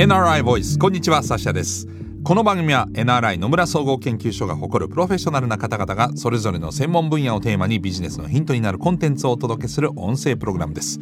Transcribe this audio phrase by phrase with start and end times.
[0.00, 1.86] NRI ボイスこんにちはサッシャです。
[2.24, 10.98] この番組は NRI 野村総合研究所が誇るプロフェッショナルな方々がそれぞれの専門分野をテーマにビジネスのヒントになるコンテンツをお届けする音声プログラムです。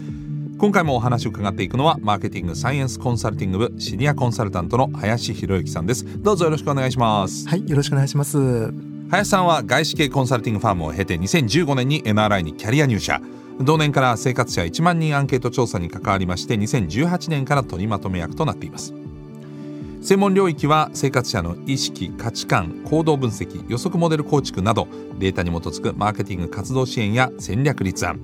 [0.58, 6.04] 今回もお話を伺っていくのはマーケティングサイエンスコンサルティング部シニアコンサルタントの林博之さんです。
[6.20, 7.48] どうぞよろしくお願いします。
[7.48, 8.74] はいよろしくお願いします。
[9.10, 13.20] 林さんは外資系コンサルティングファームを経て2015年に NRI にキャリア入社
[13.60, 18.94] 同年から生活者1万人アンケート調査に関わりまして2018年から取りまとめ役となっています。
[20.00, 24.86] 専門領域は生活者の意識価値観行動分析予測モデル構築など
[25.18, 28.20] データに基づくマーケティング活動支援や戦略立案。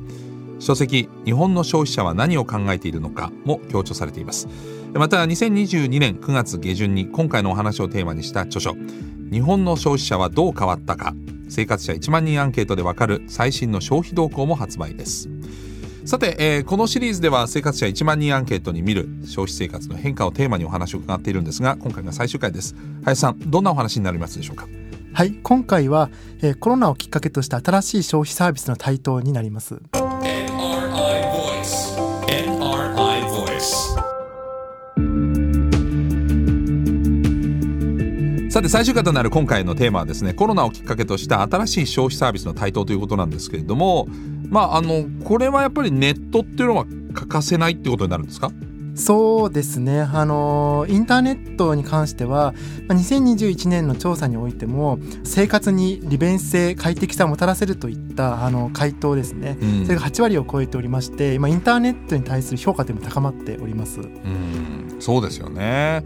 [0.61, 4.49] 書籍「日本の消費者は何を考えているのか」も強調されています。
[4.95, 8.77] また2022年9月下旬に今回のお話をテーマにした著書
[9.33, 11.13] 「日本の消費者はどう変わったか」
[11.49, 15.29] 生活者1万人アンケートでわかる最新の消費動向も発売です。
[16.05, 22.77] さて、えー、このシリーズでは生活者1万人アンケートに見る消費生活の変化をテーマにお話を伺っているんですが今回が最終回です。
[23.05, 24.69] 林さんどんなお話になりますでしょうか？
[25.15, 26.11] はい今回は、
[26.43, 29.81] えー、コロナをきっかけとした新しい消費サービスの台頭になります。
[38.55, 44.07] さて最終回となる今回のテーマはですねコロナをきっかけとした新しい消費サービスの台頭ということなんですけれども
[44.49, 48.53] まああのこれはやっぱりネットっていうのは欠かせないってことになるんですか？
[48.95, 50.03] そうですね。
[50.03, 52.55] あのインターネットに関しては
[52.91, 63.99] 2021年の調査においても生活に利便性快適さをもたらせるといったあの回答ですね、うん、それが8割を超えておりまして今インターネットに対する評価というのも高まっております。
[63.99, 64.97] うん。
[65.01, 66.05] そうですよね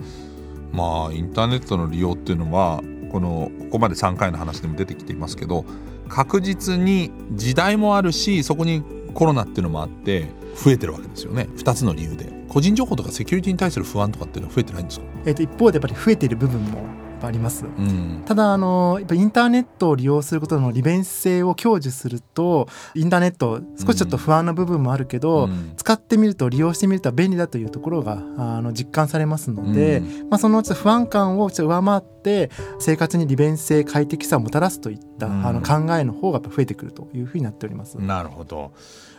[0.72, 5.64] まあインターネットの利用っていうのはこのここまで3回の話でも出てきていますけど
[6.08, 8.82] 確実に時代もあるしそこに
[9.14, 11.48] コロナっていうのもあって増えてるわけですよね。
[11.56, 12.38] 2つの理由で。
[12.48, 16.80] 個人情報とかセキュリティに対する不安とかっていうのは増えてないんですか、えー、と一方でやっぱり増えている部分も
[17.26, 37.96] あります、うん、ただあのやっぱインターネットを利用することの利便性を享受するとインターネット少しちょっと不安な部分もあるけど、うん、使ってみると利用してみると便利だというところがあの実感されますので、うん、まあ、その不安感を上回って生活に利便性快適さをもたらすといった、あの考えの方が増えてくるというふうになっております。
[37.98, 38.72] なるほど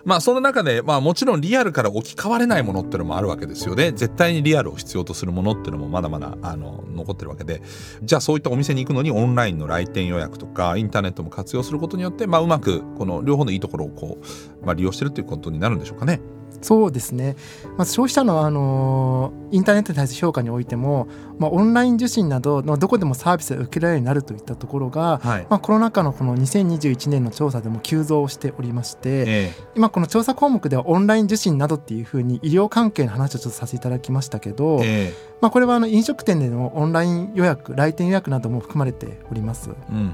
[0.06, 7.62] まあその中で、まあ、もちろんリアルから置き換われないものっていうのもあるわけですよね絶対にリアルを必要とするものっていうのもまだまだあの残ってるわけで
[8.04, 14.20] じゃあそういったお店に行くのにオンラインの来店予約とかインターネットも活用することによって、まあ、うまくこの両方のいいところをこ
[14.62, 16.22] う、まあ、利用してるっていうことになるんでしょうかね。
[16.62, 17.36] そうですね、
[17.78, 39.70] まず消費者の、あのインターネットに対する評価においても、まあ、オンライン受診などのどこでもサービスが受けられるようになるといったところが、はい、まあ、コロナ禍のこの2021年の調査でも急増しておりまして、ええ、今この調査項目ではオンライン受診などっていうふうに医療関係の話をちょっとさせていただきましたけど、え、まあ、これはあの飲食店でのオンライン予約来店予約なども含まれております。
[39.70, 40.14] うんうんうん。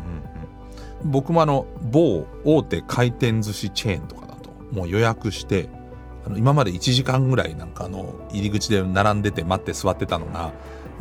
[1.05, 5.69] 僕もあの某大手回転寿司チェーンとかだともう予約して
[6.25, 10.53] あの今まで1時間ぐらいなんかあの入り口で並んでて待って座ってたのが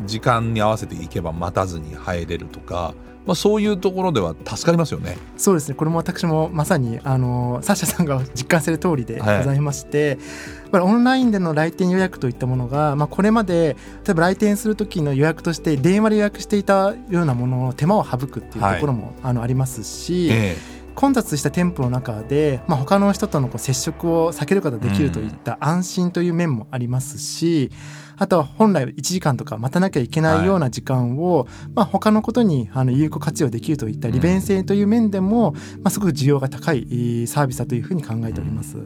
[0.05, 2.93] 時間に合わせて行けば待たずに入れるとか、
[3.25, 5.17] まあ、そういうところでは助かりますよね。
[5.37, 10.19] そうですねこれも私もまさにあのサッシャさんが実感する通りでございまして、
[10.71, 20.29] はい、オンラインでの来店予約といったものが、まあ、これまで例えば来店する時の予約として電話で予約していたようなものを手間を省くっていうところも、はい、あのありますし。
[20.29, 27.69] ええ混雑した店舗の中で、まあ、他の人とのこう接触を避けることができるといった安心という面もありますし、
[28.17, 38.77] あとは本来1時間とか待たなきゃいけないような時間を、はいまあ、他のことにあの有効活用できるといった利便性という面でも、まあ、すごく需要が高いサービスだというふうに考えております。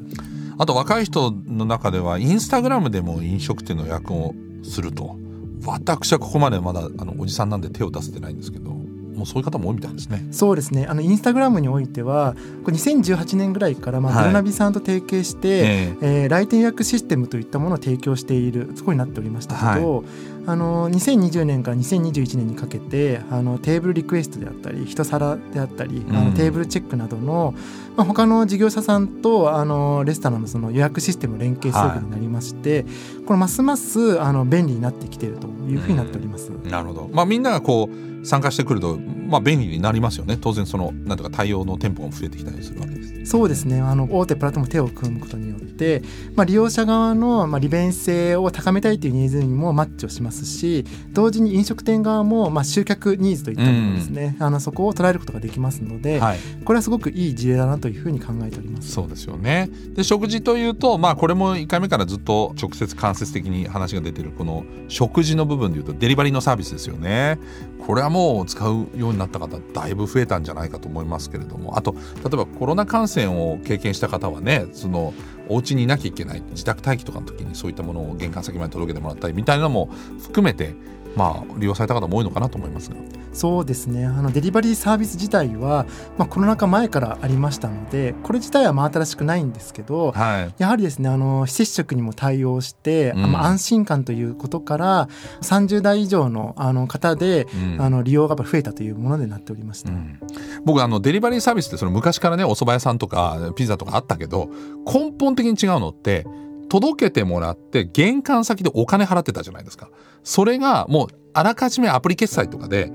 [0.57, 4.33] あと若い人の中ではインスタグラムでも飲食店の予約を
[4.63, 5.17] すると。
[5.65, 8.78] 私はここまでまだあのおじさんなんで手を出せてないんですけど
[9.19, 10.25] もうそういう方も多いみたいですね。
[10.31, 10.85] そうですね。
[10.87, 20.05] あのインスタグラムにおいては、これ2018年ぐらいからまあ、はい、グルナビさんと提携して、えー、えー、来店予約システムといったものを提供しているそこになっておりましたけど、はい、
[20.47, 27.53] あの2020年から2021年にかけてあのテーブルリクエストであったり一皿であったり、うん、あのテーブルチェックなどの、
[27.95, 32.89] まあ、他の事業者さんとあのレストランのその予約システムを連携するようになりまして、は
[33.21, 36.49] い、これますますあの便利になってきているというふうになっております。
[36.49, 38.97] なるほど、まあ、みんながこう参加してくると
[39.29, 40.37] まあ、便利になりますよね。
[40.41, 43.25] 当然そのなんとか対応の店舗が増えてきたりするわけです。
[43.27, 43.79] そうですね。
[43.79, 46.01] あの大手プラットフォーム手を組むことによって、
[46.35, 58.91] まあ、利用者側の、まあ、利便性を高めたいというニーズにもマッチをしますし同時に飲食店側も、まあ、集客ニーズといったものですね、うん、あのそこを捉えることができますので、はい、これはすごくいい事例だなというふうに考えております。
[58.91, 59.69] そうですよね。
[59.93, 67.37] で食事というと、まあ、これも1回目からずっと直接間接的に話が出てるこの食事の部分でいうとデリバリーのサービスですよね。
[67.85, 71.77] これはもう使うようになった方だいぶ増えたんじゃないかと思いますけれども。
[71.77, 71.99] あと例
[72.33, 75.13] えばコロナ感染を経験した方はねその
[75.47, 79.89] お家にいなきゃいけない自宅待機とかの時にそういったものを玄関先まで届けてもらったりみたいなのも
[80.21, 80.75] 含めて
[81.15, 82.95] まあ利用された方も多いのかなと思いますが。
[83.31, 84.05] そうですね。
[84.05, 85.85] あのデリバリーサービス自体は、
[86.17, 95.09] まあ、コロナ禍前からありましたのでこれ自体は真新しくないんですけど、はい、やはりですねあの非接触にも対応して、うん、安心感ということから
[95.41, 100.19] 30代以上のあの方で、うん、あの利用が増えたというものになっておりました、うん、
[100.65, 104.49] 僕あのデリバリーサービスってその昔からねお蕎麦屋さんとかピザとかあったけど
[104.85, 106.25] 根本的に違うのって
[106.69, 109.89] 届けてもらって玄関先でお金払ってたじゃないですか
[110.23, 112.91] それがもうあらかじめアプリ決済とかで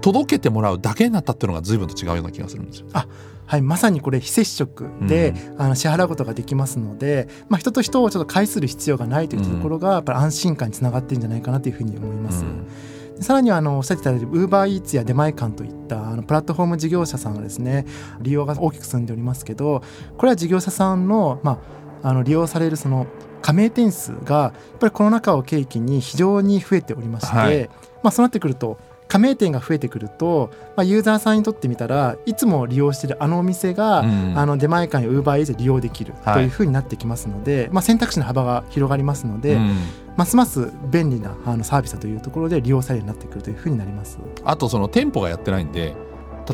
[0.00, 2.86] 届けてもらうだけになったっていうのが随分と違うような気がするんですよ。
[2.92, 3.08] あ
[3.46, 12.44] はい、まさにこれ非接触で、うん、あの支払うことができますので、まあ、人と人をちょっと介する必要がないというところがやっぱり安心感につながってるんじゃないかなというふうに思います。
[12.44, 17.86] うん、さらにはあのおっしゃってたようにウーバーイーツや出前館といったあのプラットフォーム事業者さんはですね
[18.20, 19.82] 利用が大きく進んでおりますけど
[20.16, 21.58] これは事業者さんの,、まあ、
[22.02, 23.06] あの利用されるその
[23.42, 27.68] 加盟店数がやっぱりコロナ禍を契機に非常に増えておりまして、はい、
[28.02, 28.78] まあ、そうなってくると
[29.08, 39.76] 加盟店が増えてくると、まあ、ユーザーさんにとってみたらいつも利用しているあのお店が、うん、あの出前館やウーバーイーツで利用できるというふうになってきますので、はい、まあ、選択肢の幅が広がりますので、うん、
[40.16, 44.18] ますます便利なあのサービスだというところで利用されるようになってくるというふうになります。
[44.44, 45.94] あとその店舗がやってないんで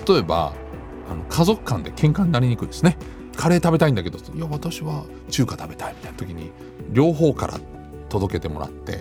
[0.07, 0.53] 例えば
[1.11, 2.99] あの家族間で喧嘩になりにくいですね
[3.37, 6.51] カレー食べたいんだけどいや私は中華食べたいみたいな時に
[6.91, 7.59] 両方から
[8.09, 9.01] 届けてもらって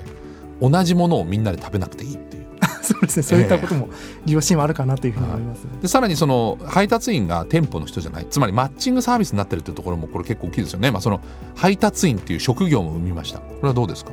[0.61, 2.41] 同じものをみんなで食べなくていいっていう。
[2.83, 3.23] そうですね。
[3.23, 3.89] そういったことも
[4.25, 11.19] 利用シーンはあるかなというふうに思います、でさらにその配達員が店舗の人じゃないつまりマッチングサービスになってるというところもこれ結構大きいですよね、まあ、その
[11.55, 13.39] 配達員っていう職業も生みました。
[13.39, 14.11] これはどうですか？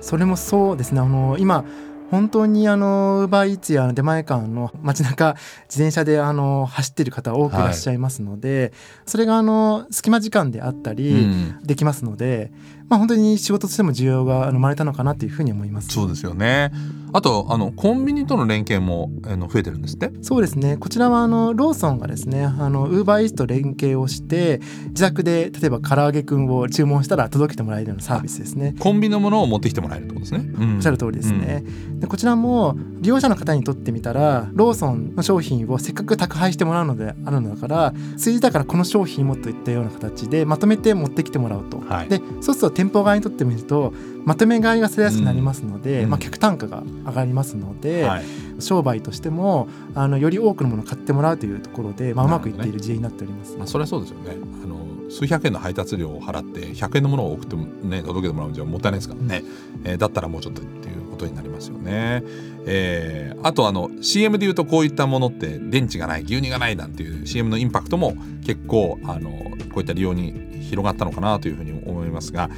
[0.00, 1.00] それもそうですね。
[1.00, 1.64] あの今
[2.10, 5.34] 本当にあのウーバーイーツや出前館の街中
[5.68, 8.72] 自転車であの走っている方多くいらっしゃいますので、はい、
[9.06, 11.26] それがあの隙間時間であったり
[11.62, 12.50] できますので、
[12.88, 15.88] まあ、本当に仕事としても需要が生まれたのかなというふうに思います。
[15.88, 16.72] そうですよね。
[17.10, 20.10] あとあのコンビニとの連携もあの増えてるんですって？
[20.20, 20.76] そうですね。
[20.76, 28.74] こちらはあのローソンがですねあのウーバーイーツと連携をして自宅で例えば唐揚げくんを注文したら届けてもらえるようなサービスですね。
[28.78, 43.92] コンビニのものを持ってきてもらえるってことですね、うん、おっしゃる通りですね、うん、でこちらも利用者の方にとってみたらローソンの商品をせっかく宅配してもらうのであるのだから数字だからこの商品もといったような形でまとめて持ってきてもらうと、はい、でそうすると店舗側にとってみると
[44.24, 48.24] まとめ買いがされやすくなりますので、うん、まあ、客単価が上がりますので、はい、
[48.60, 53.56] 商売としてもあのより多くのものを買ってもらうというところで、まあ、うまくいっている事例になっております。
[53.56, 54.36] まあ、それはそうですよね。
[54.62, 59.42] あの数百円の配達料を払って100円のものを送っても、ね、届けてもらうんじゃもったいないですからね、
[59.82, 62.22] うん、えー、だったらもうちょっとっていうことになりますよね。
[62.66, 68.14] えー、あとあの CM でいうとこういったものって電池がない牛乳がないなんていう CM のインパクトも
[68.44, 69.30] 結構あの
[69.78, 72.50] こういった利用に広がったのかなというふうに思いますが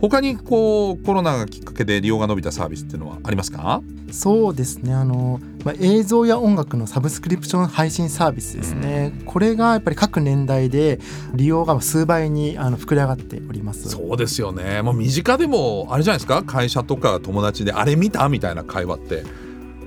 [0.00, 3.82] 他にこうコロナがきっかけで利用が伸びたサービスっていうのはありますか？
[4.12, 4.94] そうですね。
[4.94, 11.00] あの、まあ、映像や音楽のサブスクリプション配信サービスですね、うん、これがやっぱり各年代で
[11.34, 13.88] 利用が数倍にあの膨れ上がっております。
[13.88, 14.82] そうですよね。
[14.82, 16.44] もう身近でもあれじゃないですか？
[16.44, 18.28] 会社とか友達であれ見た？
[18.28, 19.24] みたいな会話って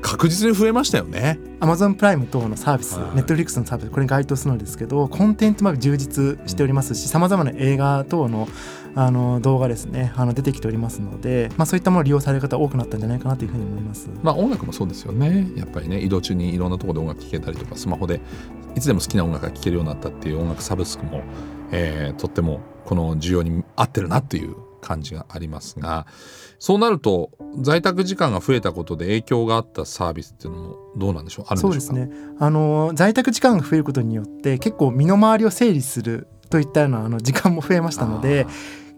[0.01, 1.39] 確実に増えましたよね。
[1.59, 8.47] アマゾンプライム等のサービス、ネットフリックスのサービスこれに該当するのですけどコンテンツも充実しておりますしさまざまな映画等の
[8.93, 14.09] あの動画ですねあの出てきておりますので、まあ、そういったものを利用される方多くなったんじゃないかなというふうに思います。
[14.21, 18.19] まあ、音楽もそうですよねやっぱりね移動中にいろんなところで音楽聴けたりとかスマホで
[18.75, 21.21] いつでも好きな音楽が聴けるようになったっていう音楽サブスクも、
[21.71, 26.05] えー、とってもこの需要に合ってるなっていう感じがありますが
[26.59, 31.45] そうなると在宅時間が増えたことで影響があったサービスっていうのもどうなんでしょう？
[31.47, 31.77] あるんでしょうか？
[31.77, 32.35] そうですね。
[32.39, 38.45] あの在宅時間が増えることによって結構身の回りを整理するといったようなあの時間も増えましたので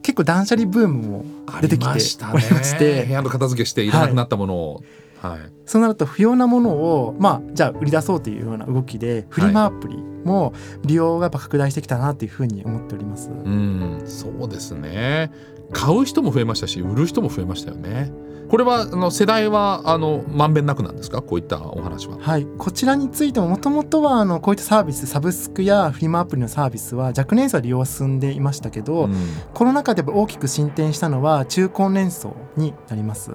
[0.02, 1.26] 結構断捨離ブームも
[1.62, 4.84] 出てきておりまして、部屋の片付けしていらなくなったものを、
[5.22, 13.30] はい、そうなると不要なものを、まあ、じゃあ売り出そうというような動きでフリマアプリも利用がやっぱ拡大してきたなというふうに思っております。
[13.30, 15.32] うんそうですね
[15.72, 18.12] 買う人も増えましたし売る人も増えましたよね。
[18.50, 21.24] これはあの世代はあのまんべんなくなんですか？
[21.24, 22.20] こういったお話は。
[22.20, 29.16] はいこちらについてももともとはあのこういったサービスサブスクやフリマアプリのサービスは若年層利用は進んでいましたけど、うん、
[29.56, 33.32] コロナ禍で大きく進展したのは中高年層になります。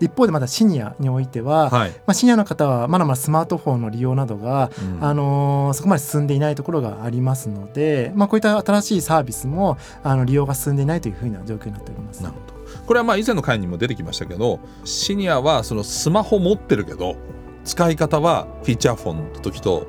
[0.00, 12.22] 一方でまだシニアにおいては、はい、まあ、シニアの方はまだまだスマートフォンの利用などが、うん、あのー、そこまで進んでいないところがありますので、まあ、こういった新しいサービスもあの利用が進んでいないというふうな状況になっております。
[12.22, 12.86] なるほど。
[12.86, 17.16] これはまあ以前の回にも出てきましたけどシニアはそのスマホ持ってるけど
[17.64, 19.86] 使い方はフィーチャーフォンの時と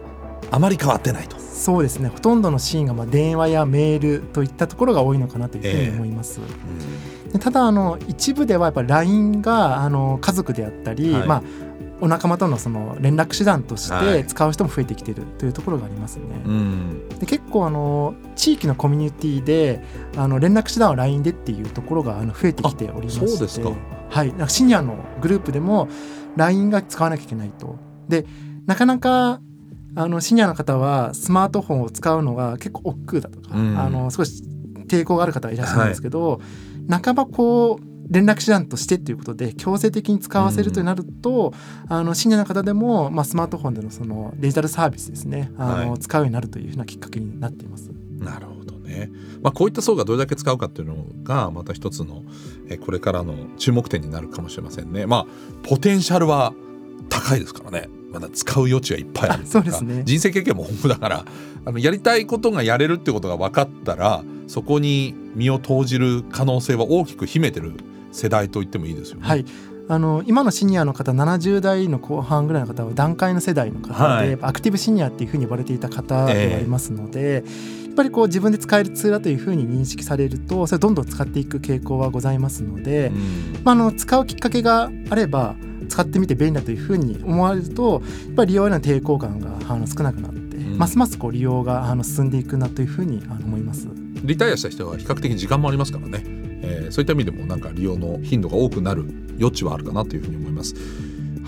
[0.52, 1.38] あまり変わってないと。
[1.38, 2.10] そうですね。
[2.10, 11.44] ほとんどのシーンがまあ電話やメールといったところが多いのかなというふうに思います、えーうん、ただあの一部ではやっぱり LINE があの家族であったり、はい、まあ
[12.02, 16.24] お仲間とのその連絡手段として使う人も増えてきてるというところがありますね。
[16.46, 19.84] はい、で結構あの地域のコミュニティで
[20.16, 23.76] あの連絡手段は LINE でっていうところがあの増えてきておりまして。
[24.10, 25.88] はい、シニアのグループでも
[26.36, 27.78] LINE が使わなきゃいけないと。
[28.08, 28.26] で
[28.66, 29.40] なかなか
[29.96, 33.58] あのシニアの方はスマートフォンを使うのが結構億劫だとか、あ
[33.90, 34.44] の少し
[34.88, 36.40] 抵抗がある方はいらっしゃるんですけど、はい、
[36.90, 41.54] 半ばこう連絡手段としてということで強制的に使わせるとなると、
[41.90, 45.52] うん、あのシニアの方でも、まあ、スマートフォンでのそのデジタルサービスですね。
[45.58, 47.92] あの、はい、使うようになるというふうなきっかけになっています。
[48.18, 52.24] なるほどね、まあ、こういった層がどれだけ使うかっていうのがまた一つの
[52.68, 55.06] えこれからの注目点になるかもしれませんね。
[55.06, 55.26] まあ
[55.64, 56.54] ポテンシャルは
[57.10, 60.04] 高いですからねまだ使う余地がいっぱいある そうですね。
[60.06, 61.26] 人生経験も豊富だから
[61.66, 67.74] あのやりたいことがやれるってことが分かったらそこに身を投じる可能性は大きく秘めてる
[68.12, 69.22] 世代と言ってもいいですよね。
[69.28, 69.46] はい。
[69.92, 85.56] あの今のシニアの方70代の後半ぐらいの方は段階の世代の方で、はい、アクティブシニアっていうふうに呼ばれていた方ではありますので、えー、やっぱりこう自分で使えるツールだというふうに認識されるとそれどんどん使っていく傾向はございますので、うん、まあ、あの使うきっかけがあれば
[85.90, 93.88] 使ってみて便利だというふうに思われるとやっぱり利用への抵抗感があの少なくなって、うん、ますますこう利用があの進んでいくなというふうにあの思います。
[94.24, 96.24] リタイアした人は比較的時間もありますからね。
[96.62, 99.06] えー、そういった意味でもなんか利用の頻度が多くなる
[99.40, 100.76] 余地はあるかなというふうに思います。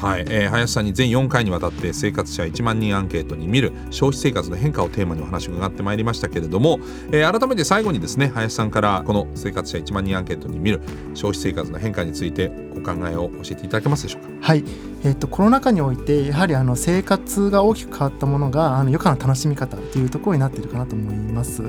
[0.01, 6.79] はい、えー、林さんに全4回にわたって生活者1万人アンケートに見る消費生活の変化をテーマにお話を伺ってまいりましたけれども、
[7.11, 10.81] えー、改めて最後にですね林さんからこの生活者1万人アンケートに見る
[11.13, 14.29] 消費生活の変化についてお考えを教えていただけますでしょうか？
[14.41, 21.63] はいえーと、コロナ禍においてやはりあの生活が大きく変わったものがあの余暇の楽しみ方というところになっているかなと思います。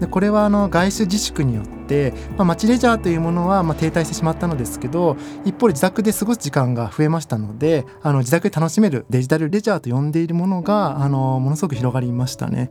[0.00, 12.70] でこれはあの外出自粛によって、まあ、街レジャーというものはまあ停滞してしまったのですけど一方で自宅で過ごす時間が増えましたのであの自宅で楽しめるデジタルレジャーと呼んでいるものがあのものすごく広がりましたね。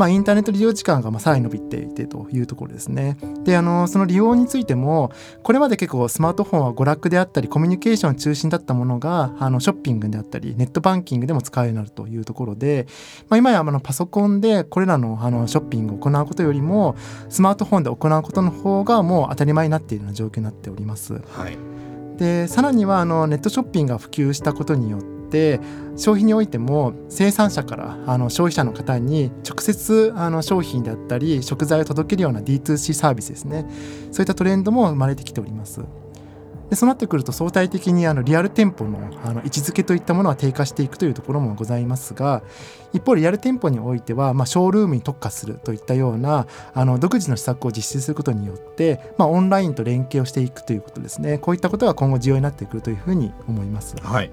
[0.00, 3.18] まあ、インターネット利用時間がまあさらに伸びていてというところですね。
[3.44, 12.86] であのその利用についてもこれまで結構スマートフォンは娯楽であったりコミュニケーション中心だったものがあのショッピングであったりネットバンキングでも使えるようになるというところで、
[13.28, 16.96] まあ、今やあのパソコンでこれらのあのショッピングを行うことよりも
[17.28, 21.12] スマートフォンで行うことの方がもう当たり前になっているような状況になっております。
[21.12, 21.58] はい
[22.20, 25.60] でさらにはあのネットショッピングが普及したことによってって
[25.96, 33.66] 消費においても生産者からあの消費者の方に直接あの商品であったり食材を届けるような D2C サービスですね
[34.10, 35.80] そういったトレンドも生まれてきております。
[36.70, 42.44] でそうなってくると相対的にあのリアル店舗のあの位置づけといったものは低下していくというところもございますが
[42.92, 53.96] 一方リアル店舗においては、まあ、ショールームに特化するといったようなあの独自の施策を実施することによって、まあ、オンラインと連携をしていくということですねこういったことが今後重要になってくるというふうに思います。
[54.00, 54.30] はい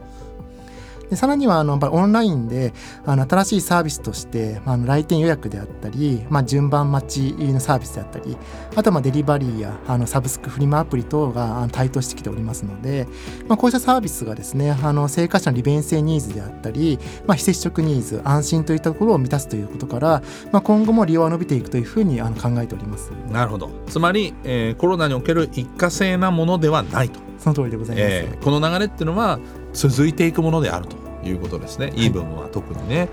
[1.10, 2.74] でさらにはあのオンラインで
[3.06, 8.38] あの新しいサービスとして、まあ、来店予約であったり、まあ、順番待ちのサービスであったり
[8.76, 13.08] あとはデリバリーやあのサブスクフリマアプリ等が台頭してきておりますので、
[13.48, 20.22] まあ、こうしたサービスがですねあの生活者の利便性ニーズであったり、まあ、非接触ニーズ安心といったところを満たすということから、
[20.52, 23.12] まあ、今後も利用は伸びていくというふうにあの考えております。
[23.32, 23.70] なるほど。
[23.88, 27.28] つまり、えー、コロナにおける一過性なものではないと。
[27.38, 29.40] その通りでございます、えー、この流れっていうのは
[29.78, 33.10] 続いていくものであるということですね、い、い部分は特にね。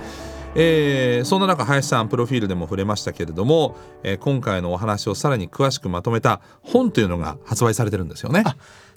[0.56, 8.44] えー、そんな中林さんプロフィールでも触れましたけれども、えー、今回のお話をさらに詳しくまとめた本というのが発売されてるんですよね。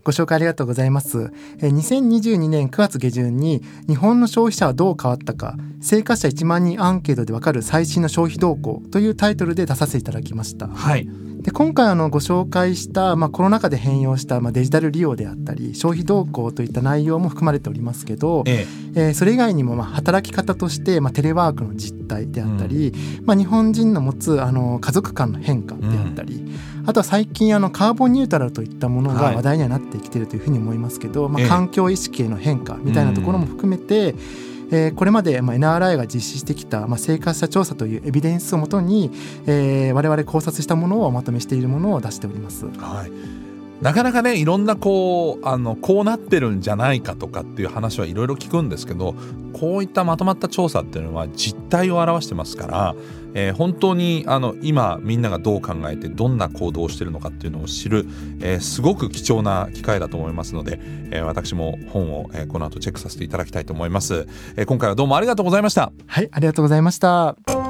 [0.03, 1.31] ご紹介ありがとうございます。
[1.59, 10.67] えー、2022年9月下旬に日本の消費者はどう変わったか生活者1万人アンケートでわかる最新の消費動向というタイトルで出させていただきました。
[10.67, 11.26] はい。
[11.41, 18.65] で今回あのご紹介した、まあ、コロナ禍で変容した、まあ、デジタル利用であったり消費動向といった内容も含まれておりますけど、え
[18.95, 19.07] え。
[19.09, 22.89] えー、それ以外にもまあ働き方として、まあ、テレワークの実態であったり、
[23.19, 34.15] うん、まあ、日本人の持つあの家族間の変化であったり、うん、あとは最近あのカーボンニュートラルといったものが話題にはなってきているというふうに思いますけど、はい、まあ、環境意識への変化みたいなところも含めて、う
[34.53, 39.11] んえー、これまで、まあ、NRI が実施してきた、まあ、生活者調査というエビデンスをもとに、
[39.45, 42.65] えー、我々考察したものをまとめしているものを出しております。
[42.65, 43.46] はい
[43.81, 49.15] なかなかねいろんなこうあのこうなってるんじゃないかとかっていう話はいろいろ聞くんですけど
[49.53, 52.95] こういったまとまった調査っていうのは実態を表してますから、
[53.33, 58.05] えー、本当にあの今みんながどう考えてどんな行動をしてるのかっていうのを知る、
[58.41, 60.79] えー、すごく貴重な機会だと思いますので、
[61.11, 65.91] えー、私も本を、えー、この後チェックさせていただきたいと思います、えー、今回はどうもありがとうございました。
[66.07, 67.66] はいありがとうございました。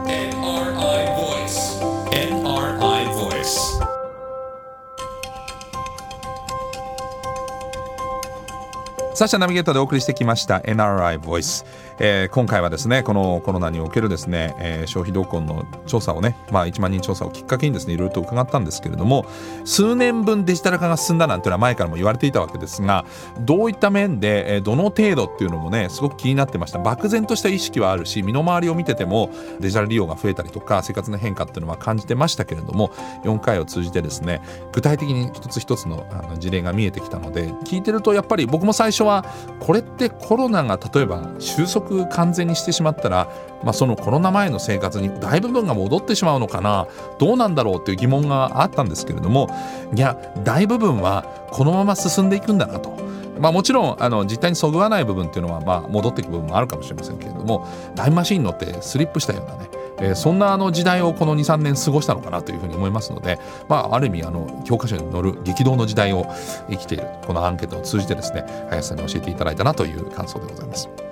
[9.17, 11.65] サッシャナビゲーターでお送りしてきました NRI Voice
[11.99, 19.25] えー、今回はですねこのコロナにおけるですね、えー、消費動向の調査をね、まあ、1万人調査をきっかけにですねいろいろと伺ったんですけれども
[19.65, 23.05] 数年分デジタル化が進んだなんていうのは前からも言われていたわけですが
[23.39, 26.79] どういった面で、えー、どの程度っていうのもねすごく気になってました。
[26.79, 32.89] 漠然とした意識はあるし身の回りを見ててもデジタル利用が増えたりとか生活の変化っていうのは感じてましたけれども
[33.23, 39.25] 4回を通じてですね具体的に一つ一つのあの事例が見えてきたので聞いてるとやっぱり僕も最初は
[39.59, 43.29] これってコロナが例えば収束完全にしてしまったら、
[43.63, 46.87] まあ、そのコロナ前の生活に大部分が戻ってしまうのかな
[47.19, 49.49] どうなんだろうっていう疑問があったんですけれども
[49.95, 52.97] いや大部分はこのまま進んでいくんだなと。
[53.39, 59.67] まあ、もちろんあの実態にそぐわない部分っていうのはまあ戻っていく部分もあるかもしれませんけれどもタイムマシンに乗ってスリップしたようなね
[59.99, 66.27] えー、そんなあの時代をこの23年過ごしたのかなというふうに思いますので、まあ、ある意味あの教科書に載る激動の時代を
[66.69, 71.06] 生きているこのアンケートを通じてですね林さんに教えていただいたなという感想でございます。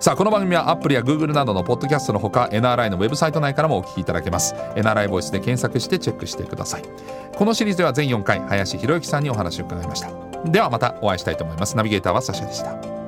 [0.00, 4.54] さあこの番組はアップルや Google などのポッドキャストのほか NRI のウェブサイト内からもお聞きいただけます。
[4.74, 6.84] NRI ボイスで検索してチェックしてください。
[7.36, 10.10] このシリーズでは全4回林博之さんにお話を伺いました。
[10.46, 11.76] ではまたお会いしたいと思います。
[11.76, 12.99] ナビゲーターはサシャでした。